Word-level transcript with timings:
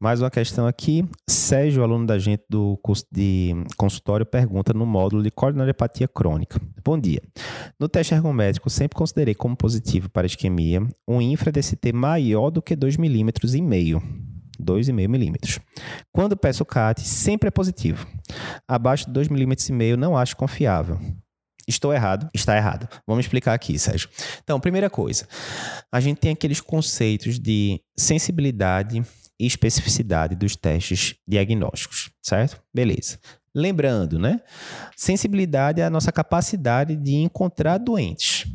Mais 0.00 0.20
uma 0.20 0.30
questão 0.30 0.64
aqui. 0.64 1.04
Sérgio, 1.28 1.82
aluno 1.82 2.06
da 2.06 2.20
gente 2.20 2.44
do 2.48 2.78
curso 2.80 3.04
de 3.10 3.52
consultório, 3.76 4.24
pergunta 4.24 4.72
no 4.72 4.86
módulo 4.86 5.24
de 5.24 5.30
coronariopatia 5.30 6.06
crônica. 6.06 6.60
Bom 6.84 6.96
dia. 6.96 7.20
No 7.80 7.88
teste 7.88 8.14
ergométrico, 8.14 8.70
sempre 8.70 8.96
considerei 8.96 9.34
como 9.34 9.56
positivo 9.56 10.08
para 10.08 10.24
isquemia 10.24 10.86
um 11.06 11.20
infra-DST 11.20 11.92
maior 11.92 12.50
do 12.50 12.62
que 12.62 12.76
2,5 12.76 13.00
milímetros 13.00 13.56
e 13.56 13.60
meio. 13.60 14.00
2,5 14.62 15.08
milímetros. 15.08 15.58
Quando 16.12 16.36
peço 16.36 16.64
CAT, 16.64 17.00
sempre 17.00 17.48
é 17.48 17.50
positivo. 17.50 18.06
Abaixo 18.68 19.06
de 19.06 19.12
2,5 19.12 19.32
milímetros 19.32 19.68
e 19.68 19.72
meio, 19.72 19.96
não 19.96 20.16
acho 20.16 20.36
confiável. 20.36 21.00
Estou 21.66 21.92
errado? 21.92 22.28
Está 22.32 22.56
errado. 22.56 22.88
Vamos 23.04 23.24
explicar 23.24 23.52
aqui, 23.52 23.76
Sérgio. 23.76 24.08
Então, 24.44 24.60
primeira 24.60 24.88
coisa, 24.88 25.26
a 25.90 25.98
gente 25.98 26.18
tem 26.18 26.30
aqueles 26.30 26.60
conceitos 26.60 27.36
de 27.36 27.80
sensibilidade 27.96 29.02
especificidade 29.38 30.34
dos 30.34 30.56
testes 30.56 31.14
diagnósticos, 31.26 32.10
certo? 32.20 32.60
Beleza. 32.74 33.18
Lembrando, 33.54 34.18
né? 34.18 34.40
Sensibilidade 34.96 35.80
é 35.80 35.84
a 35.84 35.90
nossa 35.90 36.12
capacidade 36.12 36.96
de 36.96 37.16
encontrar 37.16 37.78
doentes, 37.78 38.46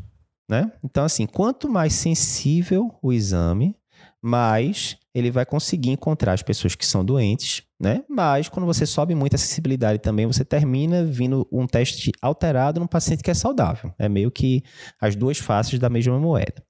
né? 0.49 0.71
Então, 0.83 1.03
assim, 1.03 1.25
quanto 1.25 1.69
mais 1.69 1.93
sensível 1.93 2.93
o 3.01 3.11
exame, 3.11 3.75
mais 4.21 4.97
ele 5.13 5.29
vai 5.29 5.45
conseguir 5.45 5.91
encontrar 5.91 6.33
as 6.33 6.41
pessoas 6.41 6.75
que 6.75 6.85
são 6.85 7.03
doentes, 7.03 7.63
né? 7.79 8.03
Mas 8.09 8.49
quando 8.49 8.65
você 8.65 8.85
sobe 8.85 9.13
muito 9.13 9.35
a 9.35 9.39
sensibilidade 9.39 9.99
também, 9.99 10.25
você 10.25 10.43
termina 10.45 11.03
vindo 11.03 11.47
um 11.51 11.67
teste 11.67 12.11
alterado 12.21 12.79
num 12.79 12.87
paciente 12.87 13.21
que 13.21 13.31
é 13.31 13.33
saudável. 13.33 13.93
É 13.99 14.07
meio 14.07 14.31
que 14.31 14.63
as 14.99 15.15
duas 15.15 15.37
faces 15.37 15.79
da 15.79 15.89
mesma 15.89 16.19
moeda 16.19 16.63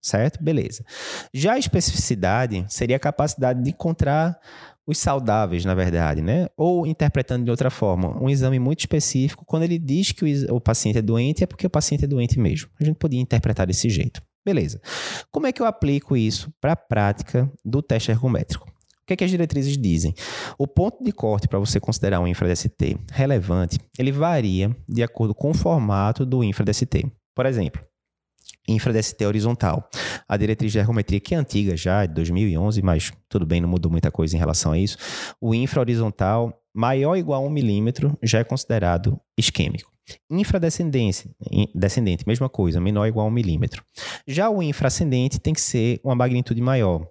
certo? 0.00 0.42
Beleza. 0.42 0.84
Já 1.32 1.54
a 1.54 1.58
especificidade 1.58 2.64
seria 2.68 2.96
a 2.96 3.00
capacidade 3.00 3.62
de 3.62 3.70
encontrar 3.70 4.38
os 4.86 4.98
saudáveis, 4.98 5.64
na 5.64 5.74
verdade, 5.74 6.20
né? 6.20 6.48
Ou 6.56 6.86
interpretando 6.86 7.44
de 7.44 7.50
outra 7.50 7.70
forma, 7.70 8.20
um 8.20 8.28
exame 8.28 8.58
muito 8.58 8.80
específico, 8.80 9.44
quando 9.46 9.62
ele 9.62 9.78
diz 9.78 10.10
que 10.12 10.24
o, 10.24 10.56
o 10.56 10.60
paciente 10.60 10.98
é 10.98 11.02
doente, 11.02 11.44
é 11.44 11.46
porque 11.46 11.66
o 11.66 11.70
paciente 11.70 12.04
é 12.04 12.08
doente 12.08 12.38
mesmo. 12.38 12.68
A 12.80 12.84
gente 12.84 12.96
podia 12.96 13.20
interpretar 13.20 13.66
desse 13.66 13.88
jeito. 13.88 14.20
Beleza. 14.44 14.80
Como 15.30 15.46
é 15.46 15.52
que 15.52 15.60
eu 15.60 15.66
aplico 15.66 16.16
isso 16.16 16.52
para 16.60 16.72
a 16.72 16.76
prática 16.76 17.50
do 17.64 17.82
teste 17.82 18.10
ergométrico? 18.10 18.66
O 18.68 19.06
que, 19.06 19.14
é 19.14 19.16
que 19.16 19.24
as 19.24 19.30
diretrizes 19.30 19.76
dizem? 19.76 20.14
O 20.56 20.66
ponto 20.66 21.02
de 21.02 21.12
corte 21.12 21.48
para 21.48 21.58
você 21.58 21.78
considerar 21.78 22.20
um 22.20 22.26
infra-DST 22.28 22.96
relevante, 23.12 23.78
ele 23.98 24.12
varia 24.12 24.74
de 24.88 25.02
acordo 25.02 25.34
com 25.34 25.50
o 25.50 25.54
formato 25.54 26.24
do 26.24 26.42
infra-DST. 26.44 27.06
Por 27.34 27.44
exemplo, 27.44 27.82
infra-DST 28.72 29.24
horizontal. 29.26 29.88
A 30.28 30.36
diretriz 30.36 30.72
de 30.72 30.78
ergometria, 30.78 31.20
que 31.20 31.34
é 31.34 31.38
antiga 31.38 31.76
já, 31.76 32.04
é 32.04 32.06
de 32.06 32.14
2011, 32.14 32.82
mas 32.82 33.12
tudo 33.28 33.46
bem, 33.46 33.60
não 33.60 33.68
mudou 33.68 33.90
muita 33.90 34.10
coisa 34.10 34.36
em 34.36 34.38
relação 34.38 34.72
a 34.72 34.78
isso. 34.78 34.96
O 35.40 35.54
infra-horizontal 35.54 36.56
maior 36.74 37.10
ou 37.10 37.16
igual 37.16 37.44
a 37.44 37.46
1 37.46 37.50
milímetro 37.50 38.18
já 38.22 38.38
é 38.38 38.44
considerado 38.44 39.20
isquêmico. 39.36 39.90
Infradescendente, 40.28 41.30
descendente, 41.74 42.26
mesma 42.26 42.48
coisa, 42.48 42.80
menor 42.80 43.02
ou 43.02 43.06
igual 43.06 43.26
a 43.26 43.28
1 43.28 43.32
milímetro. 43.32 43.84
Já 44.26 44.50
o 44.50 44.62
infraascendente 44.62 45.38
tem 45.38 45.54
que 45.54 45.60
ser 45.60 46.00
uma 46.02 46.14
magnitude 46.14 46.60
maior, 46.60 47.06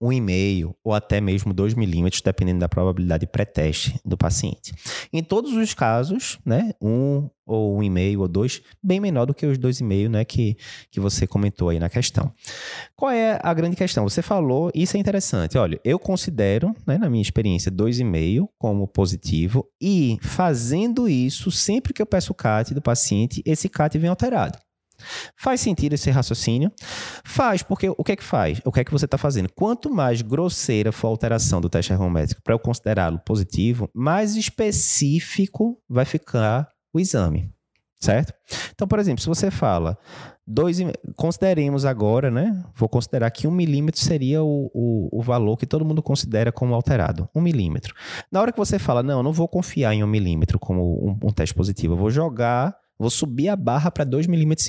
1,5 0.00 0.74
ou 0.82 0.94
até 0.94 1.20
mesmo 1.20 1.52
2 1.52 1.74
milímetros, 1.74 2.22
dependendo 2.22 2.60
da 2.60 2.68
probabilidade 2.68 3.26
pré-teste 3.26 4.00
do 4.04 4.16
paciente. 4.16 4.72
Em 5.12 5.22
todos 5.22 5.52
os 5.52 5.74
casos, 5.74 6.38
né, 6.44 6.72
1 6.80 7.28
ou 7.46 7.78
1,5 7.78 8.20
ou 8.20 8.28
2, 8.28 8.62
bem 8.82 9.00
menor 9.00 9.26
do 9.26 9.34
que 9.34 9.44
os 9.44 9.58
2,5 9.58 10.08
né, 10.08 10.24
que, 10.24 10.56
que 10.90 11.00
você 11.00 11.26
comentou 11.26 11.68
aí 11.68 11.78
na 11.78 11.88
questão. 11.88 12.32
Qual 12.96 13.10
é 13.10 13.38
a 13.42 13.52
grande 13.52 13.76
questão? 13.76 14.08
Você 14.08 14.22
falou, 14.22 14.70
isso 14.74 14.96
é 14.96 15.00
interessante, 15.00 15.58
olha, 15.58 15.80
eu 15.84 15.98
considero, 15.98 16.74
né, 16.86 16.96
na 16.96 17.10
minha 17.10 17.22
experiência, 17.22 17.70
2,5 17.70 18.48
como 18.58 18.88
positivo 18.88 19.66
e 19.80 20.18
fazendo 20.22 21.08
isso, 21.08 21.50
sempre 21.50 21.92
que 21.92 22.00
eu 22.00 22.06
peço 22.06 22.32
o 22.32 22.34
CAT 22.34 22.72
do 22.72 22.80
paciente, 22.80 23.42
esse 23.44 23.68
CAT 23.68 23.98
vem 23.98 24.08
alterado. 24.08 24.58
Faz 25.36 25.60
sentido 25.60 25.94
esse 25.94 26.10
raciocínio? 26.10 26.70
Faz, 27.24 27.62
porque 27.62 27.88
o 27.88 28.04
que 28.04 28.12
é 28.12 28.16
que 28.16 28.24
faz? 28.24 28.60
O 28.64 28.72
que 28.72 28.80
é 28.80 28.84
que 28.84 28.92
você 28.92 29.04
está 29.04 29.18
fazendo? 29.18 29.48
Quanto 29.54 29.90
mais 29.90 30.22
grosseira 30.22 30.92
for 30.92 31.08
a 31.08 31.10
alteração 31.10 31.60
do 31.60 31.68
teste 31.68 31.92
ergométrico 31.92 32.42
para 32.42 32.54
eu 32.54 32.58
considerá-lo 32.58 33.18
positivo, 33.20 33.88
mais 33.94 34.36
específico 34.36 35.78
vai 35.88 36.04
ficar 36.04 36.68
o 36.92 37.00
exame, 37.00 37.50
certo? 38.00 38.32
Então, 38.72 38.88
por 38.88 38.98
exemplo, 38.98 39.20
se 39.20 39.28
você 39.28 39.50
fala 39.50 39.96
dois, 40.50 40.78
consideremos 41.16 41.84
agora, 41.84 42.30
né? 42.30 42.64
Vou 42.74 42.88
considerar 42.88 43.30
que 43.30 43.46
um 43.46 43.50
milímetro 43.50 44.00
seria 44.00 44.42
o, 44.42 44.70
o, 44.74 45.20
o, 45.20 45.22
valor 45.22 45.56
que 45.56 45.66
todo 45.66 45.84
mundo 45.84 46.02
considera 46.02 46.50
como 46.50 46.74
alterado. 46.74 47.28
Um 47.34 47.40
milímetro. 47.40 47.94
Na 48.30 48.40
hora 48.40 48.52
que 48.52 48.58
você 48.58 48.78
fala, 48.78 49.02
não, 49.02 49.22
não 49.22 49.32
vou 49.32 49.46
confiar 49.46 49.94
em 49.94 50.02
um 50.02 50.08
milímetro 50.08 50.58
como 50.58 50.82
um, 51.08 51.28
um 51.28 51.32
teste 51.32 51.54
positivo, 51.54 51.94
eu 51.94 51.98
vou 51.98 52.10
jogar 52.10 52.76
Vou 53.00 53.08
subir 53.08 53.48
a 53.48 53.56
barra 53.56 53.90
para 53.90 54.04
2,5 54.04 54.28
milímetros. 54.28 54.68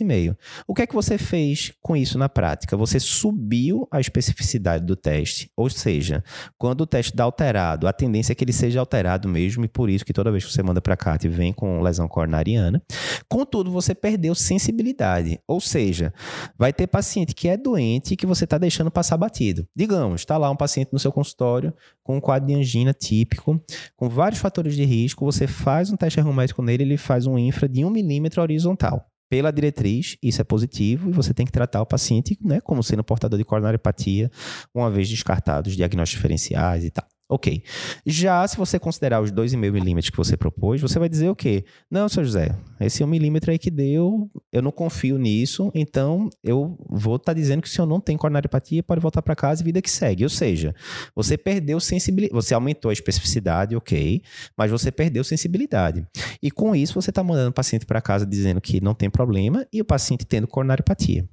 O 0.65 0.73
que 0.73 0.83
é 0.83 0.87
que 0.87 0.95
você 0.95 1.17
fez 1.17 1.73
com 1.81 1.97
isso 1.97 2.17
na 2.17 2.29
prática? 2.29 2.77
Você 2.77 2.97
subiu 2.97 3.85
a 3.91 3.99
especificidade 3.99 4.85
do 4.85 4.95
teste, 4.95 5.51
ou 5.53 5.69
seja, 5.69 6.23
quando 6.57 6.81
o 6.81 6.85
teste 6.85 7.13
dá 7.13 7.25
alterado, 7.25 7.87
a 7.87 7.93
tendência 7.93 8.31
é 8.31 8.35
que 8.35 8.45
ele 8.45 8.53
seja 8.53 8.79
alterado 8.79 9.27
mesmo, 9.27 9.65
e 9.65 9.67
por 9.67 9.89
isso 9.89 10.05
que 10.05 10.13
toda 10.13 10.31
vez 10.31 10.45
que 10.45 10.53
você 10.53 10.63
manda 10.63 10.79
para 10.79 10.95
cá 10.95 11.17
vem 11.21 11.51
com 11.51 11.81
lesão 11.81 12.07
coronariana. 12.07 12.81
Contudo, 13.27 13.69
você 13.69 13.93
perdeu 13.93 14.33
sensibilidade, 14.33 15.37
ou 15.45 15.59
seja, 15.59 16.13
vai 16.57 16.71
ter 16.71 16.87
paciente 16.87 17.35
que 17.35 17.49
é 17.49 17.57
doente 17.57 18.13
e 18.13 18.17
que 18.17 18.25
você 18.25 18.45
está 18.45 18.57
deixando 18.57 18.89
passar 18.89 19.17
batido. 19.17 19.67
Digamos, 19.75 20.21
está 20.21 20.37
lá 20.37 20.49
um 20.49 20.55
paciente 20.55 20.93
no 20.93 20.99
seu 20.99 21.11
consultório 21.11 21.73
com 22.01 22.15
um 22.15 22.21
quadro 22.21 22.47
de 22.47 22.55
angina 22.55 22.93
típico, 22.93 23.61
com 23.97 24.07
vários 24.07 24.39
fatores 24.39 24.75
de 24.75 24.85
risco, 24.85 25.25
você 25.25 25.47
faz 25.47 25.91
um 25.91 25.97
teste 25.97 26.19
ergométrico 26.19 26.61
nele, 26.61 26.83
ele 26.83 26.97
faz 26.97 27.27
um 27.27 27.37
infra 27.37 27.67
de 27.67 27.83
1 27.83 27.89
milímetro 27.89 28.20
milímetro 28.21 28.41
horizontal. 28.41 29.05
Pela 29.29 29.51
diretriz, 29.51 30.17
isso 30.21 30.41
é 30.41 30.43
positivo 30.43 31.09
e 31.09 31.13
você 31.13 31.33
tem 31.33 31.45
que 31.45 31.51
tratar 31.51 31.81
o 31.81 31.85
paciente 31.85 32.37
né, 32.43 32.59
como 32.59 32.83
sendo 32.83 33.03
portador 33.03 33.39
de 33.39 33.45
coronariopatia, 33.45 34.29
uma 34.75 34.91
vez 34.91 35.09
descartados 35.09 35.75
diagnósticos 35.75 36.19
diferenciais 36.19 36.83
e 36.83 36.91
tal. 36.91 37.05
Ok. 37.31 37.63
Já 38.05 38.45
se 38.45 38.57
você 38.57 38.77
considerar 38.77 39.21
os 39.21 39.31
2,5 39.31 39.71
milímetros 39.71 40.09
que 40.09 40.17
você 40.17 40.35
propôs, 40.35 40.81
você 40.81 40.99
vai 40.99 41.07
dizer 41.07 41.29
o 41.29 41.35
quê? 41.35 41.63
Não, 41.89 42.09
seu 42.09 42.25
José, 42.25 42.53
esse 42.77 43.01
1 43.01 43.07
milímetro 43.07 43.51
aí 43.51 43.57
que 43.57 43.71
deu, 43.71 44.29
eu 44.51 44.61
não 44.61 44.69
confio 44.69 45.17
nisso, 45.17 45.71
então 45.73 46.29
eu 46.43 46.77
vou 46.89 47.15
estar 47.15 47.27
tá 47.27 47.33
dizendo 47.33 47.61
que 47.61 47.69
o 47.69 47.71
senhor 47.71 47.87
não 47.87 48.01
tem 48.01 48.17
coronariopatia, 48.17 48.83
pode 48.83 48.99
voltar 48.99 49.21
para 49.21 49.33
casa 49.33 49.61
e 49.61 49.63
vida 49.63 49.81
que 49.81 49.89
segue. 49.89 50.25
Ou 50.25 50.29
seja, 50.29 50.75
você 51.15 51.37
perdeu 51.37 51.79
sensibilidade, 51.79 52.33
você 52.33 52.53
aumentou 52.53 52.89
a 52.89 52.93
especificidade, 52.93 53.77
ok, 53.77 54.21
mas 54.57 54.69
você 54.69 54.91
perdeu 54.91 55.23
sensibilidade. 55.23 56.05
E 56.43 56.51
com 56.51 56.75
isso 56.75 57.01
você 57.01 57.11
está 57.11 57.23
mandando 57.23 57.51
o 57.51 57.53
paciente 57.53 57.85
para 57.85 58.01
casa 58.01 58.25
dizendo 58.25 58.59
que 58.59 58.81
não 58.81 58.93
tem 58.93 59.09
problema 59.09 59.65
e 59.71 59.79
o 59.79 59.85
paciente 59.85 60.25
tendo 60.25 60.47
coronariopatia 60.47 61.25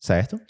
certo? 0.00 0.40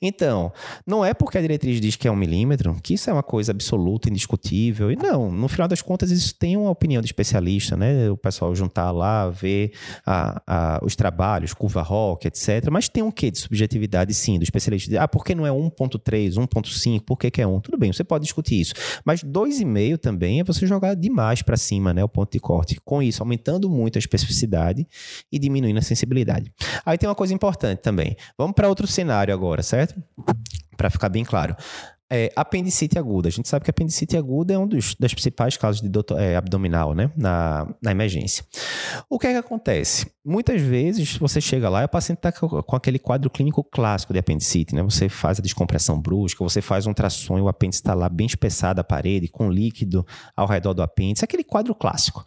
Então, 0.00 0.50
não 0.86 1.04
é 1.04 1.12
porque 1.12 1.36
a 1.36 1.40
diretriz 1.40 1.78
diz 1.78 1.94
que 1.94 2.08
é 2.08 2.10
um 2.10 2.16
milímetro 2.16 2.74
que 2.82 2.94
isso 2.94 3.10
é 3.10 3.12
uma 3.12 3.22
coisa 3.22 3.52
absoluta, 3.52 4.08
indiscutível. 4.08 4.90
E 4.90 4.96
não, 4.96 5.30
no 5.30 5.46
final 5.46 5.68
das 5.68 5.82
contas, 5.82 6.10
isso 6.10 6.34
tem 6.34 6.56
uma 6.56 6.70
opinião 6.70 7.02
de 7.02 7.06
especialista, 7.06 7.76
né? 7.76 8.10
O 8.10 8.16
pessoal 8.16 8.54
juntar 8.54 8.90
lá, 8.90 9.28
ver 9.28 9.72
a, 10.06 10.42
a, 10.46 10.80
os 10.82 10.96
trabalhos, 10.96 11.52
curva 11.52 11.82
rock, 11.82 12.26
etc. 12.26 12.70
Mas 12.70 12.88
tem 12.88 13.02
um 13.02 13.10
quê 13.10 13.30
de 13.30 13.38
subjetividade, 13.38 14.14
sim, 14.14 14.38
do 14.38 14.42
especialista. 14.42 15.02
Ah, 15.02 15.06
por 15.06 15.22
que 15.22 15.34
não 15.34 15.46
é 15.46 15.50
1.3, 15.50 16.34
1.5? 16.34 17.00
Por 17.04 17.18
que, 17.18 17.30
que 17.30 17.42
é 17.42 17.46
1? 17.46 17.60
Tudo 17.60 17.76
bem, 17.76 17.92
você 17.92 18.02
pode 18.02 18.24
discutir 18.24 18.60
isso. 18.60 18.72
Mas 19.04 19.22
2,5 19.22 19.98
também 19.98 20.40
é 20.40 20.44
você 20.44 20.66
jogar 20.66 20.94
demais 20.94 21.42
para 21.42 21.58
cima, 21.58 21.92
né? 21.92 22.02
O 22.02 22.08
ponto 22.08 22.32
de 22.32 22.40
corte. 22.40 22.80
Com 22.82 23.02
isso, 23.02 23.22
aumentando 23.22 23.68
muito 23.68 23.96
a 23.96 23.98
especificidade 23.98 24.86
e 25.30 25.38
diminuindo 25.38 25.78
a 25.78 25.82
sensibilidade. 25.82 26.50
Aí 26.86 26.96
tem 26.96 27.06
uma 27.06 27.14
coisa 27.14 27.34
importante 27.34 27.80
também. 27.80 28.16
Vamos 28.38 28.54
para 28.54 28.66
outro 28.68 28.86
cenário 28.94 29.34
agora, 29.34 29.62
certo? 29.62 29.94
Para 30.76 30.90
ficar 30.90 31.08
bem 31.08 31.24
claro. 31.24 31.56
É, 32.12 32.30
apendicite 32.36 32.98
aguda. 32.98 33.28
A 33.28 33.30
gente 33.30 33.48
sabe 33.48 33.64
que 33.64 33.70
apendicite 33.70 34.16
aguda 34.16 34.52
é 34.52 34.58
um 34.58 34.68
dos 34.68 34.94
das 34.94 35.12
principais 35.12 35.56
causas 35.56 35.80
de 35.80 35.88
doutor, 35.88 36.20
é, 36.20 36.36
abdominal, 36.36 36.94
né? 36.94 37.10
Na, 37.16 37.66
na 37.82 37.90
emergência. 37.90 38.44
O 39.08 39.18
que 39.18 39.26
é 39.26 39.32
que 39.32 39.38
acontece? 39.38 40.06
Muitas 40.24 40.60
vezes 40.60 41.16
você 41.16 41.40
chega 41.40 41.68
lá 41.68 41.82
e 41.82 41.86
o 41.86 41.88
paciente 41.88 42.18
está 42.18 42.30
com, 42.30 42.76
aquele 42.76 42.98
quadro 42.98 43.30
clínico 43.30 43.64
clássico 43.64 44.12
de 44.12 44.18
apendicite, 44.18 44.74
né? 44.74 44.82
Você 44.82 45.08
faz 45.08 45.38
a 45.38 45.42
descompressão 45.42 45.98
brusca, 45.98 46.44
você 46.44 46.60
faz 46.60 46.86
um 46.86 46.90
ultrassom 46.90 47.38
e 47.38 47.40
o 47.40 47.48
apêndice 47.48 47.80
está 47.80 47.94
lá 47.94 48.08
bem 48.08 48.26
espessado 48.26 48.80
a 48.80 48.84
parede, 48.84 49.26
com 49.26 49.50
líquido 49.50 50.06
ao 50.36 50.46
redor 50.46 50.74
do 50.74 50.82
apêndice, 50.82 51.24
aquele 51.24 51.42
quadro 51.42 51.74
clássico. 51.74 52.22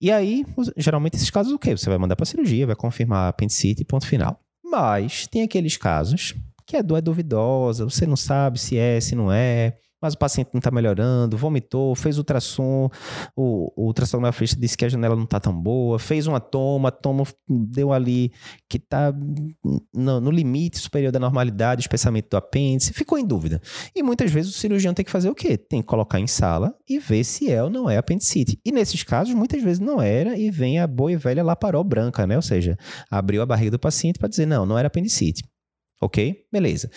E 0.00 0.12
aí, 0.12 0.44
geralmente, 0.76 1.16
esses 1.16 1.30
casos, 1.30 1.52
o 1.52 1.58
quê? 1.58 1.76
Você 1.76 1.88
vai 1.88 1.98
mandar 1.98 2.16
para 2.16 2.26
cirurgia, 2.26 2.66
vai 2.66 2.76
confirmar 2.76 3.30
apendicite 3.30 3.80
e 3.80 3.84
ponto 3.84 4.06
final. 4.06 4.38
Mas 4.78 5.26
tem 5.26 5.42
aqueles 5.42 5.78
casos 5.78 6.34
que 6.66 6.76
a 6.76 6.82
dor 6.82 6.98
é 6.98 7.00
duvidosa, 7.00 7.86
você 7.86 8.06
não 8.06 8.14
sabe 8.14 8.60
se 8.60 8.76
é, 8.76 9.00
se 9.00 9.14
não 9.14 9.32
é, 9.32 9.78
mas 10.00 10.14
o 10.14 10.18
paciente 10.18 10.50
não 10.52 10.58
está 10.58 10.70
melhorando, 10.70 11.36
vomitou, 11.36 11.94
fez 11.94 12.18
ultrassom, 12.18 12.88
o, 13.34 13.72
o 13.76 13.86
ultrassonografista 13.86 14.58
disse 14.58 14.76
que 14.76 14.84
a 14.84 14.88
janela 14.88 15.16
não 15.16 15.24
está 15.24 15.40
tão 15.40 15.52
boa, 15.54 15.98
fez 15.98 16.26
uma 16.26 16.40
toma, 16.40 16.88
a 16.88 16.92
toma 16.92 17.24
deu 17.48 17.92
ali 17.92 18.32
que 18.68 18.76
está 18.76 19.12
no, 19.94 20.20
no, 20.20 20.30
limite 20.30 20.78
superior 20.78 21.10
da 21.10 21.18
normalidade, 21.18 21.80
espessamento 21.80 22.30
do 22.30 22.36
apêndice, 22.36 22.92
ficou 22.92 23.18
em 23.18 23.24
dúvida. 23.24 23.60
E 23.94 24.02
muitas 24.02 24.30
vezes 24.30 24.54
o 24.54 24.58
cirurgião 24.58 24.92
tem 24.92 25.04
que 25.04 25.10
fazer 25.10 25.30
o 25.30 25.34
quê? 25.34 25.56
Tem 25.56 25.80
que 25.80 25.88
colocar 25.88 26.20
em 26.20 26.26
sala 26.26 26.74
e 26.88 26.98
ver 26.98 27.24
se 27.24 27.50
é 27.50 27.62
ou 27.62 27.70
não 27.70 27.88
é 27.88 27.96
apendicite. 27.96 28.60
E 28.64 28.72
nesses 28.72 29.02
casos, 29.02 29.34
muitas 29.34 29.62
vezes 29.62 29.78
não 29.78 30.00
era 30.00 30.36
e 30.36 30.50
vem 30.50 30.78
a 30.78 30.86
boa 30.86 31.12
e 31.12 31.16
velha 31.16 31.42
laparó 31.42 31.82
branca, 31.82 32.26
né? 32.26 32.36
Ou 32.36 32.42
seja, 32.42 32.76
abriu 33.10 33.42
a 33.42 33.46
barriga 33.46 33.72
do 33.72 33.78
paciente 33.78 34.18
para 34.18 34.28
dizer, 34.28 34.46
não, 34.46 34.66
não 34.66 34.78
era 34.78 34.88
apendicite. 34.88 35.42
Ok? 36.06 36.44
Beleza. 36.52 36.88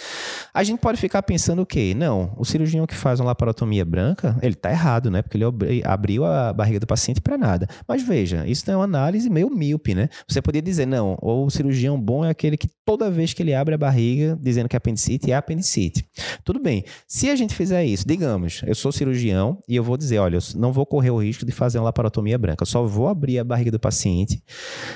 A 0.53 0.63
gente 0.63 0.79
pode 0.79 1.01
ficar 1.01 1.23
pensando 1.23 1.63
o 1.63 1.65
quê? 1.65 1.95
Não, 1.97 2.35
o 2.37 2.45
cirurgião 2.45 2.85
que 2.85 2.93
faz 2.93 3.19
uma 3.19 3.25
laparotomia 3.25 3.83
branca, 3.83 4.37
ele 4.39 4.53
está 4.53 4.69
errado, 4.69 5.09
né? 5.09 5.23
Porque 5.23 5.35
ele 5.35 5.81
abriu 5.83 6.23
a 6.25 6.53
barriga 6.53 6.79
do 6.79 6.85
paciente 6.85 7.19
para 7.19 7.35
nada. 7.35 7.67
Mas 7.87 8.03
veja, 8.03 8.45
isso 8.45 8.69
é 8.69 8.75
uma 8.75 8.83
análise 8.83 9.27
meio 9.27 9.49
míope, 9.49 9.95
né? 9.95 10.09
Você 10.27 10.43
poderia 10.43 10.61
dizer, 10.61 10.85
não, 10.85 11.17
o 11.19 11.49
cirurgião 11.49 11.99
bom 11.99 12.23
é 12.23 12.29
aquele 12.29 12.55
que 12.55 12.69
toda 12.85 13.09
vez 13.09 13.33
que 13.33 13.41
ele 13.41 13.51
abre 13.51 13.73
a 13.73 13.77
barriga 13.79 14.37
dizendo 14.39 14.69
que 14.69 14.75
é 14.75 14.77
apendicite, 14.77 15.31
é 15.31 15.35
apendicite. 15.35 16.05
Tudo 16.43 16.59
bem. 16.59 16.85
Se 17.07 17.31
a 17.31 17.35
gente 17.35 17.55
fizer 17.55 17.83
isso, 17.83 18.07
digamos, 18.07 18.61
eu 18.63 18.75
sou 18.75 18.91
cirurgião 18.91 19.57
e 19.67 19.75
eu 19.75 19.83
vou 19.83 19.97
dizer, 19.97 20.19
olha, 20.19 20.35
eu 20.35 20.41
não 20.55 20.71
vou 20.71 20.85
correr 20.85 21.09
o 21.09 21.17
risco 21.17 21.47
de 21.47 21.51
fazer 21.51 21.79
uma 21.79 21.85
laparotomia 21.85 22.37
branca, 22.37 22.61
eu 22.61 22.67
só 22.67 22.85
vou 22.85 23.07
abrir 23.07 23.39
a 23.39 23.43
barriga 23.43 23.71
do 23.71 23.79
paciente 23.79 24.43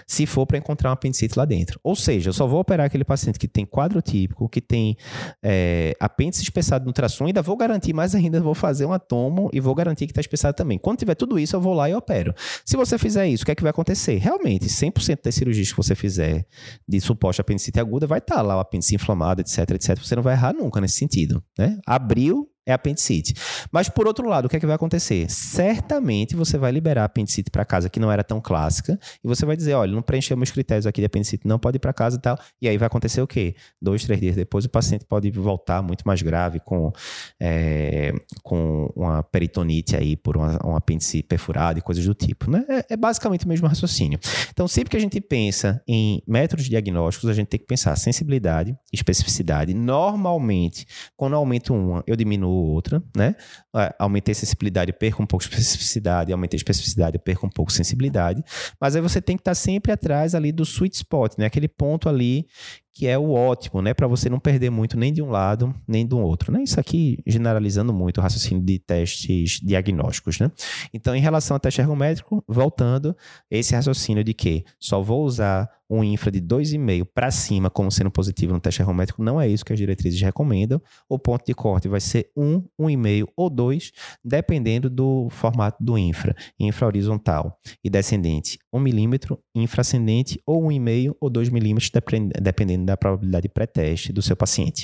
se 0.05 0.27
for 0.27 0.45
para 0.45 0.59
encontrar 0.59 0.91
um 0.91 0.93
apendicite 0.93 1.35
lá 1.35 1.45
dentro. 1.45 1.79
Ou 1.83 1.95
seja, 1.95 2.29
eu 2.29 2.33
só 2.33 2.45
vou 2.45 2.59
operar 2.59 2.85
aquele 2.85 3.03
paciente 3.03 3.39
que 3.39 3.47
tem 3.47 3.65
quadro 3.65 4.02
típico, 4.03 4.47
que 4.49 4.61
tem 4.61 4.95
é, 5.41 5.95
apêndice 5.99 6.43
espessado 6.43 6.85
no 6.85 6.89
ultrassom, 6.89 7.25
ainda 7.25 7.41
vou 7.41 7.57
garantir 7.57 7.93
mais 7.93 8.13
ainda, 8.13 8.39
vou 8.41 8.53
fazer 8.53 8.85
um 8.85 8.93
atomo 8.93 9.49
e 9.53 9.59
vou 9.59 9.73
garantir 9.73 10.05
que 10.05 10.11
está 10.11 10.21
espessado 10.21 10.55
também. 10.55 10.77
Quando 10.77 10.99
tiver 10.99 11.15
tudo 11.15 11.39
isso, 11.39 11.55
eu 11.55 11.61
vou 11.61 11.73
lá 11.73 11.89
e 11.89 11.95
opero. 11.95 12.33
Se 12.65 12.77
você 12.77 12.97
fizer 12.97 13.27
isso, 13.27 13.43
o 13.43 13.45
que 13.45 13.51
é 13.51 13.55
que 13.55 13.63
vai 13.63 13.71
acontecer? 13.71 14.17
Realmente, 14.17 14.67
100% 14.67 15.23
das 15.23 15.35
cirurgias 15.35 15.71
que 15.71 15.77
você 15.77 15.95
fizer 15.95 16.45
de 16.87 17.01
suposta 17.01 17.41
apendicite 17.41 17.79
aguda, 17.79 18.05
vai 18.05 18.19
estar 18.19 18.35
tá 18.35 18.41
lá 18.41 18.57
o 18.57 18.59
apêndice 18.59 18.95
inflamado, 18.95 19.41
etc, 19.41 19.71
etc. 19.71 19.97
Você 19.97 20.15
não 20.15 20.23
vai 20.23 20.33
errar 20.33 20.53
nunca 20.53 20.79
nesse 20.79 20.95
sentido. 20.95 21.43
Né? 21.57 21.79
Abriu, 21.85 22.47
é 22.65 22.73
apendicite. 22.73 23.33
Mas 23.71 23.89
por 23.89 24.07
outro 24.07 24.27
lado, 24.27 24.45
o 24.45 24.49
que 24.49 24.55
é 24.55 24.59
que 24.59 24.65
vai 24.65 24.75
acontecer? 24.75 25.29
Certamente 25.29 26.35
você 26.35 26.57
vai 26.57 26.71
liberar 26.71 27.05
apendicite 27.05 27.51
para 27.51 27.65
casa 27.65 27.89
que 27.89 27.99
não 27.99 28.11
era 28.11 28.23
tão 28.23 28.39
clássica 28.39 28.97
e 29.23 29.27
você 29.27 29.45
vai 29.45 29.55
dizer, 29.57 29.73
olha, 29.73 29.91
não 29.91 30.01
preencheu 30.01 30.37
meus 30.37 30.51
critérios 30.51 30.87
aqui 30.87 31.01
de 31.01 31.05
apendicite, 31.05 31.47
não 31.47 31.59
pode 31.59 31.77
ir 31.77 31.79
para 31.79 31.93
casa 31.93 32.17
e 32.17 32.21
tal. 32.21 32.37
E 32.61 32.67
aí 32.67 32.77
vai 32.77 32.87
acontecer 32.87 33.21
o 33.21 33.27
quê? 33.27 33.55
Dois, 33.81 34.03
três 34.05 34.19
dias 34.19 34.35
depois 34.35 34.65
o 34.65 34.69
paciente 34.69 35.05
pode 35.05 35.29
voltar 35.31 35.81
muito 35.81 36.07
mais 36.07 36.21
grave 36.21 36.59
com, 36.59 36.91
é, 37.39 38.13
com 38.41 38.91
uma 38.95 39.23
peritonite 39.23 39.95
aí 39.95 40.15
por 40.15 40.37
uma, 40.37 40.57
uma 40.63 40.77
apendicite 40.77 41.27
perfurada 41.27 41.79
e 41.79 41.81
coisas 41.81 42.05
do 42.05 42.13
tipo. 42.13 42.49
Né? 42.49 42.63
É, 42.69 42.93
é 42.93 42.97
basicamente 42.97 43.45
o 43.45 43.49
mesmo 43.49 43.67
raciocínio. 43.67 44.19
Então, 44.51 44.67
sempre 44.67 44.91
que 44.91 44.97
a 44.97 44.99
gente 44.99 45.19
pensa 45.19 45.81
em 45.87 46.21
métodos 46.27 46.65
diagnósticos, 46.65 47.29
a 47.29 47.33
gente 47.33 47.47
tem 47.47 47.59
que 47.59 47.65
pensar 47.65 47.95
sensibilidade, 47.97 48.75
especificidade. 48.91 49.73
Normalmente, 49.73 50.87
quando 51.17 51.35
aumento 51.35 51.73
uma, 51.73 52.03
eu 52.07 52.15
diminuo 52.15 52.52
outra, 52.53 53.03
né? 53.15 53.35
É, 53.75 53.95
aumentei 53.99 54.31
a 54.31 54.35
sensibilidade, 54.35 54.93
perco 54.93 55.21
um 55.23 55.25
pouco 55.25 55.43
de 55.43 55.49
especificidade, 55.51 56.31
aumentei 56.31 56.57
a 56.57 56.59
especificidade, 56.59 57.19
perco 57.19 57.45
um 57.45 57.49
pouco 57.49 57.71
de 57.71 57.77
sensibilidade. 57.77 58.43
Mas 58.79 58.95
aí 58.95 59.01
você 59.01 59.21
tem 59.21 59.35
que 59.35 59.41
estar 59.41 59.55
sempre 59.55 59.91
atrás 59.91 60.35
ali 60.35 60.51
do 60.51 60.63
sweet 60.63 60.95
spot, 60.95 61.37
né? 61.37 61.45
Aquele 61.45 61.67
ponto 61.67 62.07
ali 62.07 62.45
que 62.93 63.07
é 63.07 63.17
o 63.17 63.31
ótimo, 63.31 63.81
né, 63.81 63.93
para 63.93 64.07
você 64.07 64.29
não 64.29 64.39
perder 64.39 64.69
muito 64.69 64.97
nem 64.97 65.11
de 65.11 65.21
um 65.21 65.29
lado 65.29 65.73
nem 65.87 66.05
do 66.05 66.19
outro, 66.19 66.51
né? 66.51 66.61
Isso 66.63 66.79
aqui 66.79 67.17
generalizando 67.25 67.91
muito 67.93 68.19
o 68.19 68.21
raciocínio 68.21 68.63
de 68.63 68.79
testes 68.79 69.59
diagnósticos, 69.61 70.39
né? 70.39 70.51
Então, 70.93 71.15
em 71.15 71.21
relação 71.21 71.55
ao 71.55 71.59
teste 71.59 71.81
ergométrico, 71.81 72.43
voltando 72.47 73.15
esse 73.49 73.73
raciocínio 73.73 74.23
de 74.23 74.33
que 74.33 74.63
só 74.79 75.01
vou 75.01 75.23
usar 75.25 75.69
um 75.89 76.03
infra 76.03 76.31
de 76.31 76.41
2,5 76.41 77.05
para 77.13 77.29
cima 77.29 77.69
como 77.69 77.91
sendo 77.91 78.09
positivo 78.09 78.53
no 78.53 78.59
teste 78.59 78.81
ergométrico, 78.81 79.21
não 79.21 79.39
é 79.39 79.47
isso 79.47 79.63
que 79.63 79.73
as 79.73 79.79
diretrizes 79.79 80.19
recomendam. 80.21 80.81
O 81.07 81.19
ponto 81.19 81.45
de 81.45 81.53
corte 81.53 81.87
vai 81.87 81.99
ser 81.99 82.31
1, 82.35 82.63
1,5 82.79 83.27
ou 83.35 83.49
2, 83.49 83.91
dependendo 84.23 84.89
do 84.89 85.27
formato 85.29 85.83
do 85.83 85.97
infra. 85.97 86.35
Infra 86.59 86.87
horizontal 86.87 87.59
e 87.83 87.89
descendente, 87.89 88.57
1 88.71 88.79
milímetro, 88.79 89.39
infra 89.53 89.81
ascendente 89.81 90.41
ou 90.45 90.63
1,5 90.63 91.15
ou 91.19 91.29
2 91.29 91.49
milímetros, 91.49 91.91
dependendo 92.41 92.82
da 92.83 92.97
probabilidade 92.97 93.49
pré-teste 93.49 94.11
do 94.11 94.21
seu 94.21 94.35
paciente. 94.35 94.81